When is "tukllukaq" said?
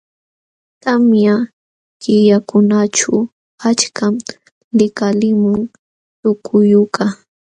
6.19-7.15